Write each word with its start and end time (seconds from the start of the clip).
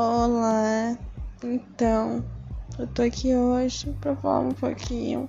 Olá, 0.00 0.96
então 1.42 2.24
eu 2.78 2.86
tô 2.86 3.02
aqui 3.02 3.34
hoje 3.34 3.92
pra 4.00 4.14
falar 4.14 4.46
um 4.46 4.52
pouquinho 4.52 5.28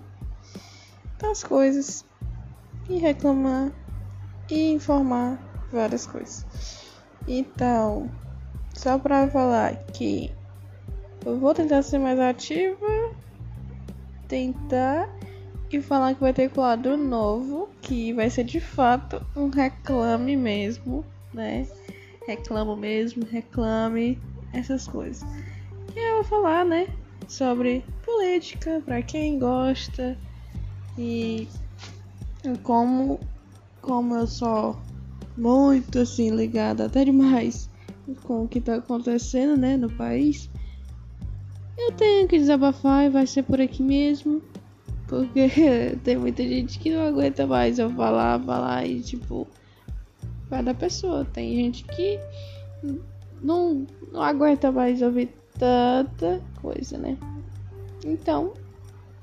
das 1.18 1.44
coisas 1.44 2.06
e 2.88 3.00
reclamar 3.00 3.72
e 4.48 4.74
informar 4.74 5.42
várias 5.72 6.06
coisas. 6.06 6.46
Então, 7.28 8.12
só 8.76 9.00
pra 9.00 9.28
falar 9.28 9.76
que 9.86 10.32
eu 11.26 11.40
vou 11.40 11.56
tentar 11.56 11.82
ser 11.82 11.98
mais 11.98 12.20
ativa, 12.20 12.86
tentar 14.28 15.10
e 15.72 15.82
falar 15.82 16.14
que 16.14 16.22
vai 16.22 16.32
ter 16.32 16.48
quadro 16.52 16.96
novo, 16.96 17.70
que 17.82 18.14
vai 18.14 18.30
ser 18.30 18.44
de 18.44 18.60
fato 18.60 19.20
um 19.36 19.50
reclame 19.50 20.38
mesmo, 20.38 21.04
né? 21.34 21.68
Reclamo 22.28 22.76
mesmo, 22.76 23.26
reclame 23.26 24.29
essas 24.54 24.88
coisas. 24.88 25.28
E 25.96 26.00
eu 26.00 26.16
vou 26.16 26.24
falar, 26.24 26.66
né, 26.66 26.88
sobre 27.28 27.84
política 28.04 28.82
para 28.86 29.02
quem 29.02 29.40
gosta 29.40 30.18
e 30.98 31.48
como 32.64 33.20
como 33.82 34.16
eu 34.16 34.28
sou 34.28 34.78
muito 35.38 36.00
assim 36.00 36.32
ligada 36.32 36.86
até 36.86 37.06
demais 37.06 37.70
com 38.24 38.44
o 38.44 38.48
que 38.48 38.60
tá 38.60 38.76
acontecendo, 38.76 39.58
né, 39.58 39.78
no 39.78 39.90
país. 39.90 40.50
Eu 41.78 41.92
tenho 41.94 42.28
que 42.28 42.38
desabafar 42.38 43.06
e 43.06 43.10
vai 43.10 43.26
ser 43.26 43.44
por 43.44 43.62
aqui 43.62 43.82
mesmo. 43.82 44.42
Porque 45.08 45.50
tem 46.04 46.18
muita 46.18 46.44
gente 46.44 46.80
que 46.80 46.92
não 46.92 47.02
aguenta 47.02 47.48
mais 47.48 47.80
eu 47.80 47.90
falar, 47.92 48.40
falar 48.40 48.86
e 48.86 49.02
tipo. 49.02 49.48
Vai 50.50 50.64
da 50.64 50.74
pessoa. 50.74 51.26
Tem 51.26 51.56
gente 51.56 51.84
que 51.84 52.20
não, 53.42 53.86
não 54.12 54.22
aguenta 54.22 54.72
mais 54.72 55.02
ouvir 55.02 55.34
tanta 55.58 56.42
coisa, 56.62 56.98
né? 56.98 57.18
Então, 58.04 58.54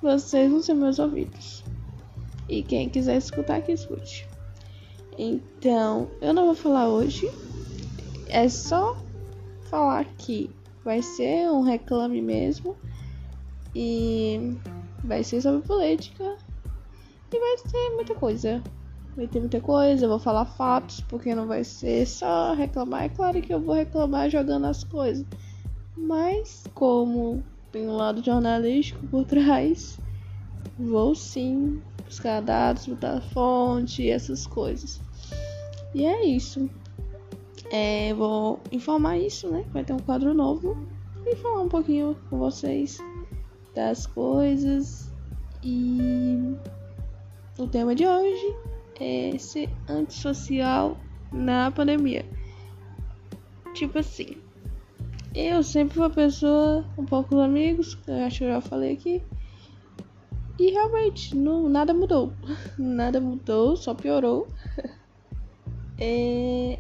vocês 0.00 0.50
vão 0.50 0.62
ser 0.62 0.75
meus 0.75 0.98
ouvidos. 0.98 1.64
E 2.48 2.62
quem 2.62 2.89
quiser 2.89 3.17
escutar, 3.17 3.62
que 3.62 3.72
escute. 3.72 4.28
Então, 5.19 6.09
eu 6.20 6.33
não 6.33 6.47
vou 6.47 6.55
falar 6.55 6.89
hoje. 6.89 7.31
É 8.28 8.48
só 8.48 8.97
falar 9.70 10.05
que 10.19 10.50
vai 10.84 11.03
ser 11.03 11.50
um 11.50 11.62
reclame 11.62 12.20
mesmo. 12.20 12.77
E 13.75 14.56
vai 15.03 15.25
ser 15.25 15.41
sobre 15.41 15.67
política. 15.67 16.37
E 17.33 17.39
vai 17.39 17.59
ser 17.59 17.94
muita 17.94 18.14
coisa 18.14 18.62
vai 19.17 19.27
ter 19.27 19.41
muita 19.41 19.61
coisa, 19.61 20.05
eu 20.05 20.11
vou 20.11 20.19
falar 20.19 20.45
fatos, 20.45 21.00
porque 21.00 21.34
não 21.34 21.47
vai 21.47 21.64
ser 21.64 22.06
só 22.06 22.53
reclamar. 22.53 23.05
É 23.05 23.09
claro 23.09 23.41
que 23.41 23.53
eu 23.53 23.61
vou 23.61 23.75
reclamar 23.75 24.28
jogando 24.28 24.67
as 24.67 24.84
coisas, 24.84 25.25
mas 25.97 26.64
como 26.75 27.42
tem 27.72 27.89
um 27.89 27.97
lado 27.97 28.22
jornalístico 28.22 29.06
por 29.06 29.25
trás, 29.27 29.98
vou 30.78 31.14
sim 31.14 31.81
buscar 32.05 32.42
dados, 32.42 32.87
botar 32.87 33.20
fonte, 33.20 34.09
essas 34.09 34.47
coisas. 34.47 35.00
E 35.94 36.05
é 36.05 36.27
isso. 36.27 36.69
É, 37.70 38.12
vou 38.14 38.61
informar 38.70 39.19
isso, 39.19 39.48
né? 39.48 39.64
Vai 39.72 39.83
ter 39.83 39.94
um 39.94 39.98
quadro 39.98 40.34
novo 40.34 40.77
e 41.25 41.34
falar 41.37 41.62
um 41.62 41.69
pouquinho 41.69 42.17
com 42.28 42.39
vocês 42.39 42.98
das 43.75 44.06
coisas. 44.06 45.11
E 45.62 46.55
o 47.59 47.67
tema 47.67 47.94
de 47.94 48.06
hoje 48.06 48.55
é, 49.00 49.36
ser 49.39 49.69
antissocial 49.89 50.97
na 51.33 51.70
pandemia. 51.70 52.25
Tipo 53.75 53.98
assim, 53.98 54.36
eu 55.34 55.62
sempre 55.62 55.94
fui 55.94 56.03
uma 56.03 56.11
pessoa 56.11 56.84
com 56.94 57.04
poucos 57.04 57.38
amigos, 57.38 57.98
eu 58.06 58.25
acho 58.25 58.38
que 58.38 58.44
eu 58.44 58.48
já 58.48 58.60
falei 58.60 58.93
aqui. 58.94 59.22
E 60.59 60.71
realmente, 60.71 61.37
não, 61.37 61.69
nada 61.69 61.93
mudou. 61.93 62.32
Nada 62.78 63.21
mudou, 63.21 63.76
só 63.76 63.93
piorou. 63.93 64.48
é, 66.00 66.78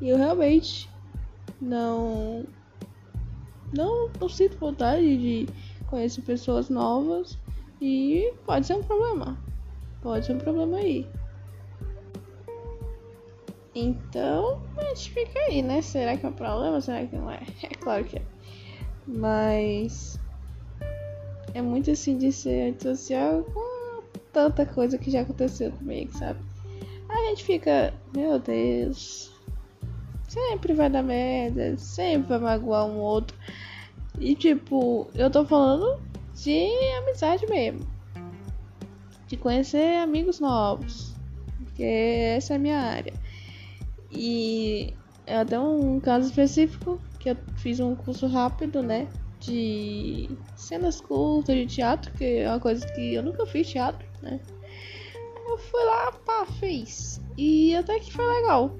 eu 0.00 0.16
realmente 0.16 0.88
não, 1.60 2.46
não, 3.76 4.08
não 4.18 4.28
sinto 4.30 4.56
vontade 4.56 5.18
de 5.18 5.46
conhecer 5.86 6.22
pessoas 6.22 6.70
novas. 6.70 7.38
E 7.78 8.32
pode 8.46 8.66
ser 8.66 8.74
um 8.74 8.82
problema 8.82 9.36
pode 10.02 10.26
ser 10.26 10.34
um 10.34 10.38
problema 10.38 10.78
aí. 10.78 11.06
Então, 13.74 14.60
a 14.76 14.84
gente 14.84 15.10
fica 15.12 15.38
aí, 15.38 15.62
né? 15.62 15.80
Será 15.80 16.16
que 16.16 16.26
é 16.26 16.28
um 16.28 16.32
problema? 16.32 16.80
Será 16.80 17.06
que 17.06 17.16
não 17.16 17.30
é? 17.30 17.40
É 17.62 17.68
claro 17.68 18.04
que 18.04 18.18
é. 18.18 18.22
Mas 19.06 20.20
é 21.54 21.62
muito 21.62 21.90
assim 21.90 22.18
de 22.18 22.30
ser 22.32 22.70
antissocial 22.70 23.42
com 23.44 24.02
tanta 24.32 24.66
coisa 24.66 24.98
que 24.98 25.10
já 25.10 25.22
aconteceu 25.22 25.72
comigo, 25.72 26.12
sabe? 26.12 26.38
A 27.08 27.16
gente 27.28 27.44
fica, 27.44 27.94
meu 28.14 28.38
Deus, 28.38 29.32
sempre 30.28 30.72
vai 30.72 30.88
dar 30.88 31.02
merda, 31.02 31.76
sempre 31.76 32.28
vai 32.28 32.38
magoar 32.38 32.86
um 32.86 32.98
outro. 32.98 33.36
E 34.18 34.34
tipo, 34.34 35.08
eu 35.14 35.30
tô 35.30 35.44
falando 35.44 36.00
de 36.34 36.68
amizade 36.98 37.46
mesmo 37.46 37.86
de 39.32 39.38
conhecer 39.38 39.96
amigos 39.96 40.40
novos, 40.40 41.14
porque 41.56 41.82
essa 41.82 42.52
é 42.52 42.56
a 42.56 42.58
minha 42.58 42.78
área. 42.78 43.14
E 44.10 44.92
até 45.26 45.58
um 45.58 45.98
caso 46.00 46.28
específico 46.28 47.00
que 47.18 47.30
eu 47.30 47.36
fiz 47.56 47.80
um 47.80 47.94
curso 47.96 48.26
rápido, 48.26 48.82
né? 48.82 49.08
De 49.40 50.28
cenas 50.54 51.00
curtas 51.00 51.56
de 51.56 51.66
teatro, 51.66 52.12
que 52.12 52.40
é 52.40 52.48
uma 52.48 52.60
coisa 52.60 52.86
que 52.88 53.14
eu 53.14 53.22
nunca 53.22 53.46
fiz 53.46 53.70
teatro, 53.70 54.06
né? 54.20 54.38
Eu 55.48 55.56
fui 55.56 55.82
lá, 55.82 56.12
pá, 56.12 56.44
fiz. 56.60 57.18
E 57.38 57.74
até 57.74 57.98
que 58.00 58.12
foi 58.12 58.26
legal. 58.26 58.76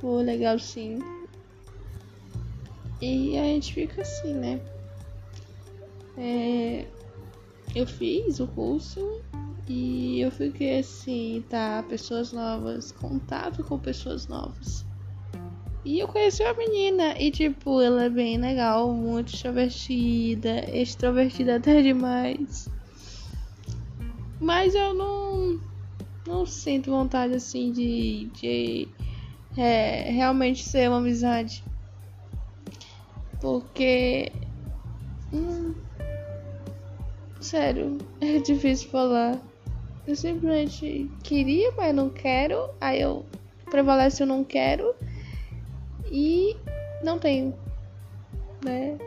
Foi 0.00 0.24
legal 0.24 0.58
sim. 0.58 0.98
E 3.02 3.36
a 3.38 3.42
gente 3.42 3.74
fica 3.74 4.00
assim, 4.00 4.32
né? 4.32 4.60
É, 6.16 6.86
eu 7.74 7.86
fiz 7.86 8.38
o 8.40 8.46
curso 8.46 9.22
e 9.68 10.20
eu 10.20 10.30
fiquei 10.30 10.78
assim, 10.78 11.44
tá? 11.48 11.82
Pessoas 11.82 12.32
novas, 12.32 12.92
contato 12.92 13.64
com 13.64 13.78
pessoas 13.78 14.28
novas. 14.28 14.86
E 15.84 15.98
eu 15.98 16.08
conheci 16.08 16.42
uma 16.42 16.54
menina 16.54 17.14
e, 17.18 17.30
tipo, 17.30 17.80
ela 17.80 18.04
é 18.04 18.10
bem 18.10 18.38
legal, 18.38 18.92
muito 18.92 19.34
extrovertida, 19.34 20.64
extrovertida 20.70 21.56
até 21.56 21.82
demais. 21.82 22.70
Mas 24.40 24.74
eu 24.74 24.94
não, 24.94 25.60
não 26.26 26.46
sinto 26.46 26.90
vontade, 26.90 27.34
assim, 27.34 27.72
de, 27.72 28.30
de 28.34 28.88
é, 29.56 30.10
realmente 30.10 30.62
ser 30.62 30.88
uma 30.88 30.98
amizade. 30.98 31.64
Porque. 33.40 34.32
Hum, 35.32 35.63
sério, 37.44 37.98
é 38.20 38.38
difícil 38.38 38.88
falar. 38.88 39.40
Eu 40.06 40.16
simplesmente 40.16 41.10
queria, 41.22 41.72
mas 41.76 41.94
não 41.94 42.10
quero. 42.10 42.70
Aí 42.80 43.00
eu 43.00 43.24
prevalece 43.70 44.22
eu 44.22 44.26
não 44.26 44.42
quero. 44.42 44.94
E 46.10 46.56
não 47.02 47.18
tenho, 47.18 47.54
né? 48.64 48.98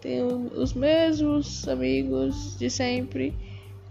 Tenho 0.00 0.50
os 0.54 0.74
mesmos 0.74 1.66
amigos 1.68 2.56
de 2.58 2.70
sempre. 2.70 3.34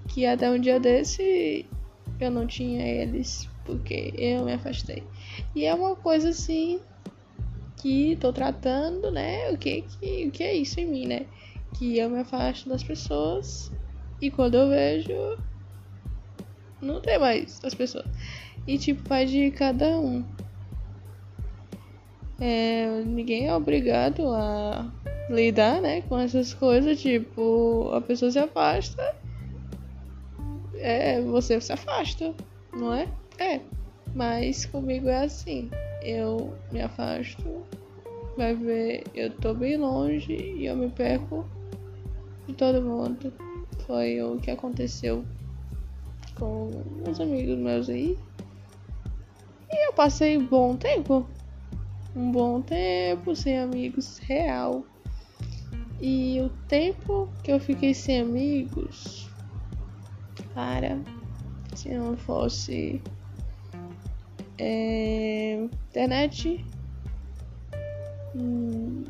Que 0.07 0.25
até 0.25 0.49
um 0.49 0.59
dia 0.59 0.79
desse 0.79 1.65
eu 2.19 2.31
não 2.31 2.47
tinha 2.47 2.85
eles. 2.85 3.47
Porque 3.65 4.13
eu 4.17 4.45
me 4.45 4.53
afastei. 4.53 5.03
E 5.55 5.65
é 5.65 5.73
uma 5.73 5.95
coisa 5.95 6.29
assim 6.29 6.79
que 7.77 8.17
tô 8.17 8.31
tratando, 8.31 9.11
né? 9.11 9.49
O 9.51 9.57
que, 9.57 9.81
que, 9.81 10.27
o 10.27 10.31
que 10.31 10.43
é 10.43 10.53
isso 10.53 10.79
em 10.79 10.85
mim, 10.85 11.07
né? 11.07 11.25
Que 11.73 11.97
eu 11.97 12.09
me 12.09 12.19
afasto 12.19 12.69
das 12.69 12.83
pessoas 12.83 13.71
e 14.21 14.31
quando 14.31 14.55
eu 14.55 14.69
vejo 14.69 15.37
não 16.81 17.01
tem 17.01 17.17
mais 17.17 17.59
as 17.63 17.73
pessoas. 17.73 18.05
E 18.67 18.77
tipo, 18.77 19.07
vai 19.07 19.25
de 19.25 19.51
cada 19.51 19.99
um. 19.99 20.23
É, 22.39 23.01
ninguém 23.05 23.47
é 23.47 23.55
obrigado 23.55 24.27
a 24.29 24.91
lidar, 25.29 25.81
né, 25.81 26.01
com 26.01 26.17
essas 26.17 26.53
coisas, 26.53 27.01
tipo, 27.01 27.89
a 27.93 28.01
pessoa 28.01 28.31
se 28.31 28.39
afasta. 28.39 29.15
É, 30.75 31.21
você 31.21 31.59
se 31.61 31.71
afasta, 31.71 32.33
não 32.73 32.93
é? 32.93 33.07
É. 33.39 33.61
Mas 34.13 34.65
comigo 34.65 35.07
é 35.07 35.23
assim. 35.23 35.69
Eu 36.01 36.53
me 36.71 36.81
afasto, 36.81 37.65
vai 38.35 38.53
ver, 38.53 39.03
eu 39.13 39.31
tô 39.31 39.53
bem 39.53 39.77
longe 39.77 40.33
e 40.33 40.65
eu 40.65 40.75
me 40.75 40.89
perco 40.89 41.45
todo 42.51 42.81
mundo. 42.81 43.31
Foi 43.85 44.21
o 44.21 44.37
que 44.39 44.51
aconteceu 44.51 45.23
com 46.35 46.69
uns 47.07 47.19
amigos 47.19 47.57
meus 47.57 47.89
aí. 47.89 48.17
E 49.71 49.87
eu 49.87 49.93
passei 49.93 50.37
um 50.37 50.45
bom 50.45 50.75
tempo. 50.75 51.25
um 52.15 52.31
bom 52.31 52.61
tempo 52.61 53.35
sem 53.35 53.59
amigos 53.59 54.17
real. 54.17 54.83
E 56.01 56.41
o 56.41 56.49
tempo 56.67 57.29
que 57.43 57.51
eu 57.51 57.59
fiquei 57.59 57.93
sem 57.93 58.19
amigos, 58.19 59.29
cara, 60.53 60.99
se 61.75 61.89
não 61.89 62.17
fosse 62.17 63.01
é, 64.57 65.55
internet, 65.89 66.65
hum, 68.35 69.03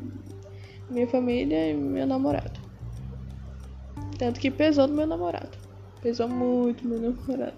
minha 0.88 1.08
família 1.08 1.70
e 1.70 1.74
meu 1.74 2.06
namorado. 2.06 2.63
Tanto 4.18 4.40
que 4.40 4.50
pesou 4.50 4.86
no 4.86 4.94
meu 4.94 5.06
namorado. 5.06 5.56
Pesou 6.00 6.28
muito 6.28 6.86
meu 6.86 7.00
namorado. 7.00 7.56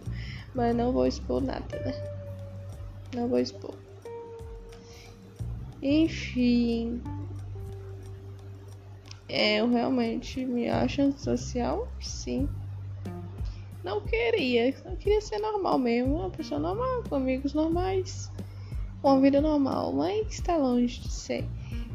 Mas 0.55 0.75
não 0.75 0.93
vou 0.93 1.07
expor 1.07 1.43
nada, 1.43 1.79
né? 1.85 1.93
Não 3.15 3.29
vou 3.29 3.39
expor. 3.39 3.75
Enfim. 5.83 7.01
É, 9.29 9.61
eu 9.61 9.69
realmente 9.69 10.45
me 10.45 10.69
acho 10.69 11.03
antissocial? 11.03 11.89
Sim. 12.01 12.49
Não 13.85 14.01
queria. 14.01 14.69
Eu 14.85 14.97
queria 14.97 15.21
ser 15.21 15.39
normal 15.39 15.79
mesmo. 15.79 16.17
Uma 16.17 16.31
pessoa 16.31 16.59
normal, 16.59 17.03
com 17.09 17.17
amigos 17.17 17.55
normais. 17.55 18.31
Uma 19.03 19.21
vida 19.21 19.41
normal. 19.41 19.93
Mas 19.93 20.27
está 20.29 20.57
longe 20.57 21.01
de 21.01 21.13
ser. 21.13 21.45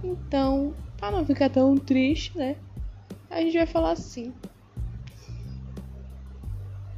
Então, 0.04 0.74
para 0.98 1.12
não 1.12 1.25
ficar 1.25 1.50
tão 1.50 1.75
triste, 1.78 2.38
né? 2.38 2.56
A 3.30 3.42
gente 3.42 3.58
vai 3.58 3.66
falar 3.66 3.92
assim. 3.92 4.34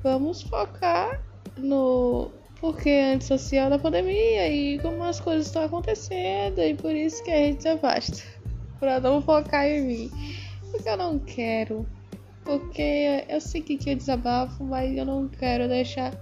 Vamos 0.04 0.42
focar 0.44 1.24
no 1.58 2.30
porque 2.60 2.90
é 2.90 3.14
antissocial 3.14 3.70
da 3.70 3.78
pandemia 3.78 4.48
e 4.48 4.80
como 4.80 5.04
as 5.04 5.20
coisas 5.20 5.48
estão 5.48 5.64
acontecendo 5.64 6.60
e 6.60 6.74
por 6.76 6.96
isso 6.96 7.24
que 7.24 7.32
a 7.32 7.38
gente 7.38 7.62
se 7.62 7.68
afasta. 7.68 8.24
pra 8.80 9.00
não 9.00 9.22
focar 9.22 9.66
em 9.66 9.82
mim. 9.82 10.12
Porque 10.72 10.90
eu 10.90 10.98
não 10.98 11.20
quero. 11.20 11.86
Porque 12.44 13.24
eu 13.30 13.40
sei 13.40 13.62
que 13.62 13.90
eu 13.90 13.96
desabafo, 13.96 14.64
mas 14.64 14.96
eu 14.98 15.06
não 15.06 15.28
quero 15.30 15.68
deixar 15.68 16.14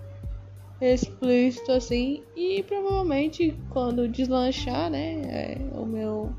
explícito 0.80 1.72
assim. 1.72 2.24
E 2.36 2.64
provavelmente 2.64 3.56
quando 3.70 4.08
deslanchar, 4.08 4.90
né, 4.90 5.22
é, 5.26 5.58
o 5.78 5.86
meu 5.86 6.34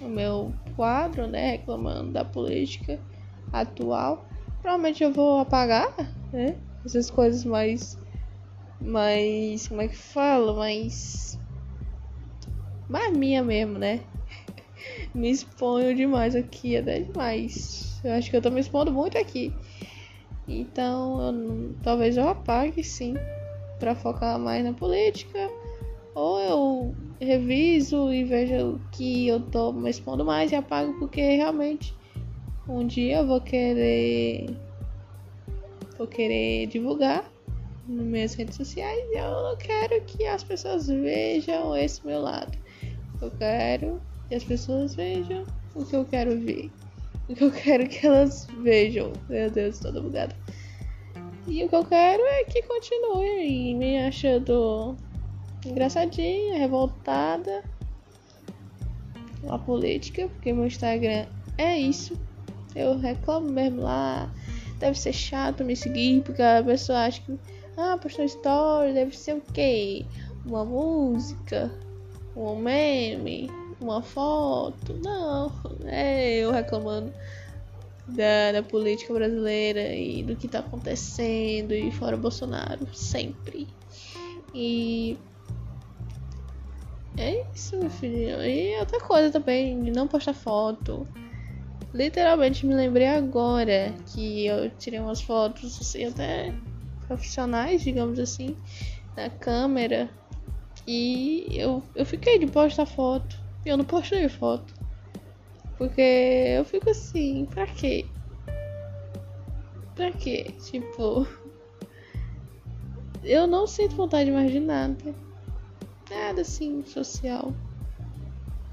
o 0.00 0.08
meu 0.08 0.52
quadro, 0.74 1.26
né, 1.26 1.52
reclamando 1.52 2.12
da 2.12 2.24
política 2.24 2.98
atual, 3.52 4.26
provavelmente 4.62 5.02
eu 5.02 5.12
vou 5.12 5.40
apagar, 5.40 5.92
né, 6.32 6.56
essas 6.84 7.10
coisas 7.10 7.44
mais 7.44 7.98
mais. 8.82 9.68
Como 9.68 9.80
é 9.80 9.88
que 9.88 9.96
fala? 9.96 10.52
Mais. 10.54 11.40
Mais 12.88 13.16
minha 13.16 13.42
mesmo, 13.42 13.78
né? 13.78 14.00
me 15.14 15.30
exponho 15.30 15.94
demais 15.94 16.34
aqui, 16.34 16.76
até 16.76 17.00
demais. 17.00 18.00
Eu 18.04 18.12
acho 18.12 18.30
que 18.30 18.36
eu 18.36 18.42
tô 18.42 18.50
me 18.50 18.60
expondo 18.60 18.92
muito 18.92 19.16
aqui. 19.16 19.54
Então, 20.46 21.20
eu, 21.22 21.76
talvez 21.82 22.16
eu 22.16 22.28
apague 22.28 22.82
sim, 22.82 23.14
para 23.78 23.94
focar 23.94 24.38
mais 24.38 24.64
na 24.64 24.72
política. 24.72 25.38
Ou 26.14 26.38
eu 26.40 26.96
reviso 27.20 28.12
e 28.12 28.24
vejo 28.24 28.80
que 28.90 29.28
eu 29.28 29.40
tô 29.40 29.72
me 29.72 29.88
expondo 29.88 30.24
mais 30.24 30.52
e 30.52 30.56
apago 30.56 30.98
porque 30.98 31.36
realmente 31.36 31.96
um 32.72 32.86
dia 32.86 33.18
eu 33.18 33.26
vou 33.26 33.40
querer 33.40 34.46
vou 35.98 36.06
querer 36.06 36.66
divulgar 36.66 37.30
nas 37.86 38.06
minhas 38.06 38.34
redes 38.34 38.56
sociais 38.56 38.98
e 39.10 39.18
eu 39.18 39.30
não 39.30 39.56
quero 39.56 40.00
que 40.04 40.24
as 40.26 40.42
pessoas 40.42 40.86
vejam 40.86 41.76
esse 41.76 42.04
meu 42.06 42.20
lado. 42.20 42.56
Eu 43.20 43.30
quero 43.32 44.00
que 44.28 44.34
as 44.34 44.44
pessoas 44.44 44.94
vejam 44.94 45.44
o 45.74 45.84
que 45.84 45.94
eu 45.94 46.04
quero 46.04 46.38
ver. 46.38 46.70
O 47.28 47.34
que 47.34 47.44
eu 47.44 47.52
quero 47.52 47.88
que 47.88 48.06
elas 48.06 48.46
vejam. 48.62 49.12
Meu 49.28 49.50
Deus, 49.50 49.78
toda 49.78 50.00
bugada. 50.00 50.34
E 51.46 51.62
o 51.64 51.68
que 51.68 51.74
eu 51.74 51.84
quero 51.84 52.22
é 52.22 52.44
que 52.44 52.62
continue 52.62 53.74
me 53.74 53.98
achando 53.98 54.96
engraçadinha, 55.66 56.58
revoltada. 56.58 57.62
A 59.48 59.58
política, 59.58 60.28
porque 60.28 60.52
meu 60.52 60.66
Instagram 60.66 61.26
é 61.58 61.76
isso. 61.76 62.16
Eu 62.74 62.98
reclamo 62.98 63.50
mesmo 63.50 63.82
lá. 63.82 64.30
Deve 64.78 64.98
ser 64.98 65.12
chato 65.12 65.64
me 65.64 65.76
seguir, 65.76 66.22
porque 66.22 66.42
a 66.42 66.62
pessoa 66.62 67.06
acha 67.06 67.20
que 67.22 67.38
ah, 67.76 67.96
postou 67.96 68.24
story, 68.24 68.92
deve 68.92 69.16
ser 69.16 69.36
o 69.36 69.42
quê? 69.52 70.04
Uma 70.44 70.64
música? 70.64 71.70
Um 72.36 72.56
meme? 72.56 73.50
Uma 73.80 74.02
foto? 74.02 74.98
Não, 75.02 75.52
é 75.84 76.36
eu 76.36 76.50
reclamando 76.50 77.12
da, 78.06 78.52
da 78.52 78.62
política 78.62 79.12
brasileira 79.14 79.94
e 79.94 80.22
do 80.22 80.36
que 80.36 80.48
tá 80.48 80.60
acontecendo 80.60 81.72
e 81.72 81.90
fora 81.90 82.16
Bolsonaro, 82.16 82.86
sempre. 82.94 83.68
E 84.54 85.16
é 87.16 87.44
isso, 87.54 87.78
meu 87.78 87.90
filho. 87.90 88.42
E 88.42 88.78
outra 88.78 89.00
coisa 89.00 89.30
também, 89.30 89.82
de 89.82 89.90
não 89.90 90.06
postar 90.06 90.34
foto. 90.34 91.06
Literalmente 91.92 92.66
me 92.66 92.74
lembrei 92.74 93.06
agora 93.06 93.94
que 94.06 94.46
eu 94.46 94.70
tirei 94.70 94.98
umas 94.98 95.20
fotos 95.20 95.78
assim, 95.80 96.06
até 96.06 96.54
profissionais, 97.06 97.82
digamos 97.82 98.18
assim, 98.18 98.56
na 99.16 99.28
câmera. 99.28 100.10
E 100.86 101.46
eu, 101.52 101.82
eu 101.94 102.04
fiquei 102.04 102.38
de 102.38 102.46
postar 102.46 102.86
foto. 102.86 103.38
E 103.64 103.68
eu 103.68 103.76
não 103.76 103.84
postei 103.84 104.28
foto. 104.28 104.74
Porque 105.78 106.00
eu 106.00 106.64
fico 106.64 106.90
assim, 106.90 107.46
pra 107.46 107.66
quê? 107.66 108.06
Pra 109.94 110.10
quê? 110.12 110.52
Tipo. 110.64 111.26
Eu 113.22 113.46
não 113.46 113.66
sinto 113.66 113.94
vontade 113.94 114.30
mais 114.30 114.50
de 114.50 114.58
nada. 114.58 115.14
Nada 116.10 116.40
assim, 116.40 116.84
social. 116.84 117.54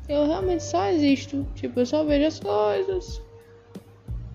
Eu 0.10 0.26
realmente 0.26 0.64
só 0.64 0.88
existo. 0.88 1.46
Tipo, 1.54 1.80
eu 1.82 1.86
só 1.86 2.04
vejo 2.04 2.26
as 2.26 2.40
coisas. 2.40 3.22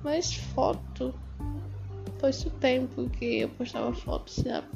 Mas 0.04 0.32
foto 0.32 1.12
foi 2.20 2.30
o 2.30 2.50
tempo 2.50 3.10
que 3.10 3.40
eu 3.40 3.48
postava 3.48 3.92
fotos, 3.92 4.36
sabe? 4.36 4.68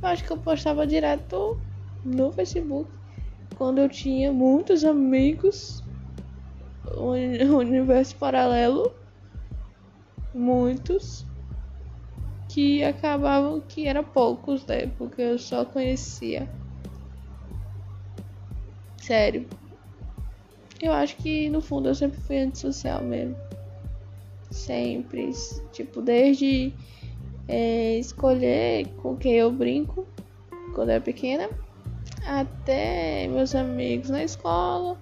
Eu 0.00 0.08
acho 0.08 0.24
que 0.24 0.30
eu 0.30 0.36
postava 0.36 0.86
direto 0.86 1.58
no 2.04 2.30
Facebook 2.32 2.90
quando 3.56 3.78
eu 3.78 3.88
tinha 3.88 4.32
muitos 4.32 4.84
amigos, 4.84 5.82
universo 6.96 8.16
paralelo, 8.16 8.92
muitos 10.34 11.26
que 12.48 12.84
acabavam 12.84 13.60
que 13.60 13.86
eram 13.86 14.04
poucos, 14.04 14.66
né? 14.66 14.86
Porque 14.98 15.22
eu 15.22 15.38
só 15.38 15.64
conhecia. 15.64 16.48
Sério. 18.98 19.48
Eu 20.82 20.92
acho 20.92 21.16
que 21.16 21.48
no 21.48 21.60
fundo 21.60 21.88
eu 21.88 21.94
sempre 21.94 22.20
fui 22.20 22.38
antissocial 22.40 23.04
mesmo. 23.04 23.36
Sempre. 24.50 25.30
Tipo, 25.72 26.02
desde 26.02 26.74
é, 27.46 27.98
escolher 27.98 28.88
com 28.96 29.16
quem 29.16 29.34
eu 29.34 29.52
brinco 29.52 30.04
quando 30.74 30.88
eu 30.88 30.96
era 30.96 31.00
pequena, 31.04 31.48
até 32.26 33.28
meus 33.28 33.54
amigos 33.54 34.10
na 34.10 34.24
escola, 34.24 34.98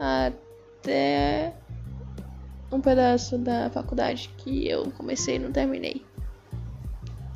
até 0.00 1.54
um 2.72 2.80
pedaço 2.80 3.38
da 3.38 3.70
faculdade 3.70 4.30
que 4.38 4.66
eu 4.66 4.90
comecei 4.92 5.36
e 5.36 5.38
não 5.38 5.52
terminei. 5.52 6.04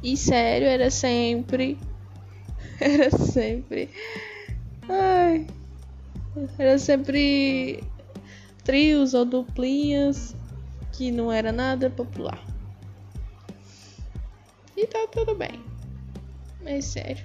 E 0.02 0.16
sério, 0.16 0.66
era 0.66 0.90
sempre. 0.90 1.78
Era 2.78 3.10
sempre. 3.10 3.88
Ai. 4.88 5.46
Era 6.58 6.78
sempre 6.78 7.82
trios 8.62 9.14
ou 9.14 9.24
duplinhas 9.24 10.34
que 10.92 11.10
não 11.10 11.32
era 11.32 11.50
nada 11.50 11.88
popular. 11.88 12.42
E 14.76 14.86
tá 14.86 15.06
tudo 15.10 15.34
bem. 15.34 15.64
Mas 16.62 16.84
sério. 16.84 17.24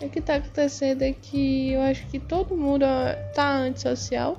O 0.00 0.08
que 0.08 0.20
tá 0.20 0.36
acontecendo 0.36 1.02
é 1.02 1.12
que 1.12 1.72
eu 1.72 1.82
acho 1.82 2.04
que 2.08 2.18
todo 2.18 2.56
mundo 2.56 2.84
tá 3.34 3.56
antissocial 3.56 4.36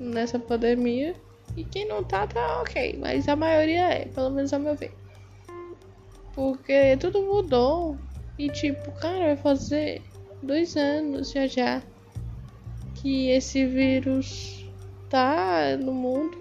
nessa 0.00 0.38
pandemia. 0.38 1.14
E 1.56 1.62
quem 1.62 1.86
não 1.86 2.02
tá, 2.02 2.26
tá 2.26 2.60
ok. 2.62 2.98
Mas 2.98 3.28
a 3.28 3.36
maioria 3.36 3.92
é, 3.92 4.06
pelo 4.06 4.30
menos 4.30 4.52
ao 4.52 4.58
meu 4.58 4.74
ver. 4.74 4.92
Porque 6.34 6.96
tudo 6.96 7.22
mudou. 7.22 7.96
E 8.38 8.48
tipo, 8.48 8.90
cara, 8.92 9.26
vai 9.26 9.36
fazer 9.36 10.02
dois 10.42 10.76
anos 10.76 11.30
já 11.30 11.46
já 11.46 11.82
que 13.02 13.30
esse 13.30 13.66
vírus 13.66 14.64
tá 15.10 15.76
no 15.76 15.92
mundo. 15.92 16.40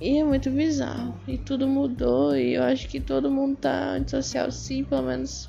E 0.00 0.18
é 0.18 0.24
muito 0.24 0.50
bizarro. 0.50 1.14
E 1.26 1.38
tudo 1.38 1.68
mudou. 1.68 2.36
E 2.36 2.54
eu 2.54 2.64
acho 2.64 2.88
que 2.88 2.98
todo 2.98 3.30
mundo 3.30 3.56
tá 3.56 3.92
antissocial, 3.92 4.50
sim, 4.50 4.82
pelo 4.82 5.02
menos 5.02 5.48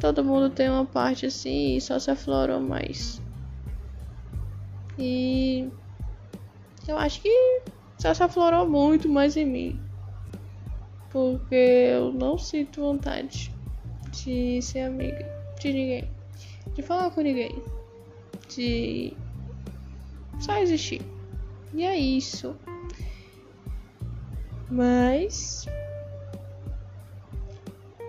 todo 0.00 0.24
mundo 0.24 0.50
tem 0.50 0.68
uma 0.68 0.84
parte 0.84 1.24
assim 1.24 1.76
e 1.76 1.80
só 1.80 1.98
se 1.98 2.10
aflorou 2.10 2.60
mais. 2.60 3.22
E 4.98 5.70
eu 6.86 6.98
acho 6.98 7.22
que 7.22 7.62
só 7.98 8.12
se 8.12 8.22
aflorou 8.22 8.68
muito 8.68 9.08
mais 9.08 9.36
em 9.36 9.46
mim. 9.46 9.80
Porque 11.10 11.54
eu 11.54 12.12
não 12.12 12.36
sinto 12.36 12.80
vontade 12.80 13.50
de 14.10 14.60
ser 14.60 14.80
amiga 14.80 15.24
de 15.60 15.72
ninguém. 15.72 16.13
De 16.74 16.82
falar 16.82 17.10
com 17.10 17.20
ninguém. 17.20 17.62
De 18.48 19.16
só 20.40 20.58
existir. 20.58 21.02
E 21.72 21.84
é 21.84 21.96
isso. 21.96 22.56
Mas 24.70 25.66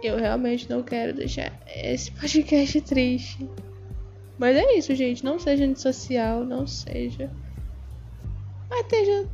eu 0.01 0.17
realmente 0.17 0.69
não 0.69 0.83
quero 0.83 1.13
deixar 1.13 1.51
esse 1.67 2.11
podcast 2.19 2.81
triste. 2.81 3.49
Mas 4.37 4.57
é 4.57 4.77
isso, 4.77 4.93
gente. 4.95 5.23
Não 5.23 5.39
seja 5.39 5.65
antissocial, 5.65 6.43
não 6.43 6.67
seja. 6.67 7.31
Mas 8.69 8.81
esteja. 8.81 9.27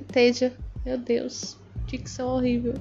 Esteja. 0.00 0.52
meu 0.84 0.98
Deus. 0.98 1.56
Dicção 1.86 2.28
horrível. 2.28 2.74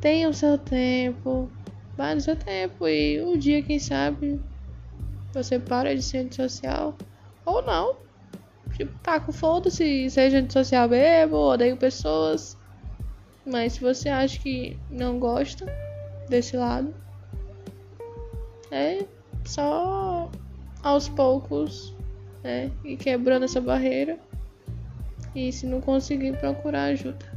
Tenha 0.00 0.28
o 0.28 0.34
seu 0.34 0.58
tempo. 0.58 1.50
Vá 1.96 2.14
no 2.14 2.20
seu 2.20 2.36
tempo. 2.36 2.86
E 2.86 3.22
um 3.22 3.36
dia, 3.38 3.62
quem 3.62 3.78
sabe, 3.78 4.40
você 5.34 5.58
para 5.58 5.94
de 5.94 6.02
ser 6.02 6.18
antissocial. 6.18 6.96
Ou 7.44 7.62
não. 7.62 7.96
Tipo, 8.76 8.96
tá 9.00 9.20
com 9.20 9.32
foda-se, 9.32 10.08
seja 10.10 10.38
antissocial 10.38 10.88
mesmo, 10.88 11.36
odeio 11.36 11.76
pessoas. 11.76 12.56
Mas 13.46 13.74
se 13.74 13.80
você 13.80 14.08
acha 14.08 14.40
que 14.40 14.78
não 14.90 15.18
gosta 15.18 15.66
desse 16.28 16.56
lado, 16.56 16.94
é 18.70 19.04
só 19.44 20.30
aos 20.82 21.08
poucos, 21.08 21.94
né? 22.42 22.70
E 22.84 22.96
quebrando 22.96 23.44
essa 23.44 23.60
barreira. 23.60 24.18
E 25.34 25.52
se 25.52 25.66
não 25.66 25.80
conseguir, 25.80 26.38
procurar 26.38 26.84
ajuda. 26.84 27.34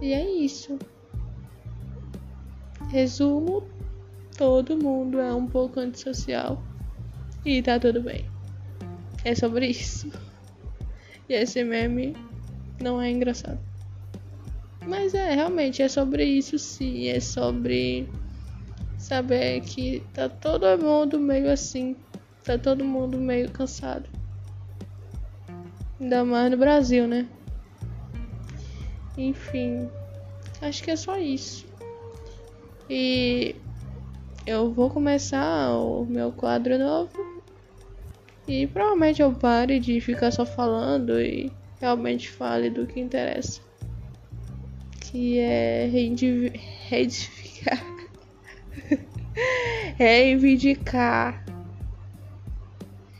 E 0.00 0.12
é 0.12 0.28
isso. 0.28 0.78
Resumo: 2.90 3.62
todo 4.38 4.78
mundo 4.78 5.18
é 5.18 5.34
um 5.34 5.48
pouco 5.48 5.80
antissocial. 5.80 6.62
E 7.44 7.60
tá 7.60 7.78
tudo 7.78 8.00
bem. 8.00 8.24
É 9.24 9.34
sobre 9.34 9.66
isso. 9.66 10.10
E 11.28 11.34
esse 11.34 11.62
meme 11.64 12.16
não 12.80 13.02
é 13.02 13.10
engraçado. 13.10 13.58
Mas 14.86 15.12
é, 15.12 15.34
realmente, 15.34 15.82
é 15.82 15.88
sobre 15.88 16.24
isso 16.24 16.56
sim. 16.56 17.08
É 17.08 17.18
sobre 17.18 18.08
saber 18.96 19.60
que 19.62 20.04
tá 20.14 20.28
todo 20.28 20.64
mundo 20.78 21.18
meio 21.18 21.50
assim. 21.50 21.96
Tá 22.44 22.56
todo 22.56 22.84
mundo 22.84 23.18
meio 23.18 23.50
cansado. 23.50 24.08
Ainda 26.00 26.24
mais 26.24 26.50
no 26.50 26.56
Brasil, 26.56 27.08
né? 27.08 27.28
Enfim, 29.16 29.88
acho 30.62 30.84
que 30.84 30.92
é 30.92 30.96
só 30.96 31.18
isso. 31.18 31.66
E 32.88 33.56
eu 34.48 34.72
vou 34.72 34.88
começar 34.88 35.76
o 35.76 36.06
meu 36.06 36.32
quadro 36.32 36.78
novo. 36.78 37.42
E 38.46 38.66
provavelmente 38.66 39.20
eu 39.20 39.30
pare 39.30 39.78
de 39.78 40.00
ficar 40.00 40.30
só 40.30 40.46
falando 40.46 41.20
e 41.20 41.52
realmente 41.78 42.30
fale 42.30 42.70
do 42.70 42.86
que 42.86 42.98
interessa. 42.98 43.60
Que 45.00 45.38
é 45.38 45.86
reivindicar. 45.86 47.84
reivindicar. 49.98 51.44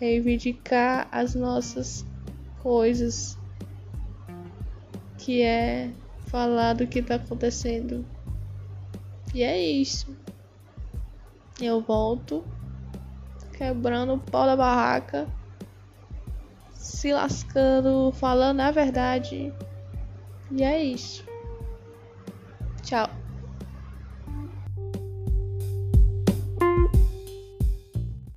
Reivindicar 0.01 1.09
as 1.13 1.35
nossas 1.35 2.07
coisas. 2.63 3.37
Que 5.19 5.43
é 5.43 5.91
falar 6.29 6.73
do 6.73 6.87
que 6.87 7.03
tá 7.03 7.17
acontecendo. 7.17 8.03
E 9.35 9.43
é 9.43 9.61
isso. 9.61 10.17
Eu 11.61 11.81
volto 11.81 12.45
quebrando 13.53 14.15
o 14.15 14.19
pau 14.19 14.47
da 14.47 14.57
barraca, 14.57 15.27
se 16.73 17.13
lascando, 17.13 18.13
falando 18.13 18.61
a 18.61 18.71
verdade. 18.71 19.53
E 20.51 20.63
é 20.63 20.81
isso. 20.83 21.28